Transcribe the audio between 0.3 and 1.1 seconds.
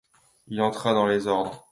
Il entra dans